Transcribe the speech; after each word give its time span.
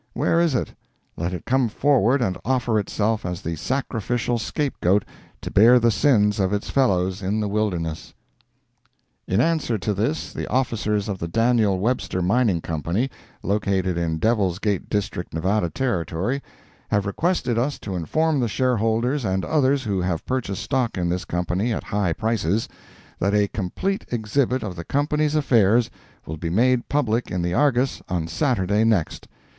Where 0.13 0.39
is 0.41 0.55
it? 0.55 0.73
Let 1.15 1.31
it 1.31 1.45
come 1.45 1.69
forward 1.69 2.23
and 2.23 2.35
offer 2.43 2.79
itself 2.79 3.23
as 3.23 3.43
the 3.43 3.55
sacrificial 3.55 4.39
scape 4.39 4.79
goat 4.81 5.05
to 5.41 5.51
bear 5.51 5.77
the 5.79 5.91
sins 5.91 6.39
of 6.39 6.51
its 6.51 6.71
fellows 6.71 7.21
into 7.21 7.41
the 7.41 7.47
wilderness." 7.47 8.15
In 9.27 9.39
answer 9.39 9.77
to 9.77 9.93
this 9.93 10.33
the 10.33 10.47
officers 10.47 11.07
of 11.07 11.19
the 11.19 11.27
Daniel 11.27 11.77
Webster 11.77 12.19
Mining 12.23 12.61
Company, 12.61 13.11
located 13.43 13.95
in 13.95 14.17
Devil's 14.17 14.57
Gate 14.57 14.89
District, 14.89 15.35
Nevada 15.35 15.69
Territory, 15.69 16.41
have 16.89 17.05
requested 17.05 17.59
us 17.59 17.77
to 17.77 17.95
inform 17.95 18.39
the 18.39 18.47
shareholders 18.47 19.23
and 19.23 19.45
others 19.45 19.83
who 19.83 20.01
have 20.01 20.25
purchased 20.25 20.63
stock 20.63 20.97
in 20.97 21.09
this 21.09 21.25
Company 21.25 21.71
at 21.71 21.83
high 21.83 22.13
prices, 22.13 22.67
that 23.19 23.35
a 23.35 23.47
complete 23.49 24.05
exhibit 24.11 24.63
of 24.63 24.75
the 24.75 24.83
Company's 24.83 25.35
affairs 25.35 25.91
will 26.25 26.37
be 26.37 26.49
made 26.49 26.89
public 26.89 27.29
in 27.29 27.43
the 27.43 27.53
Argus 27.53 28.01
on 28.09 28.27
Saturday 28.27 28.83
next. 28.83 29.27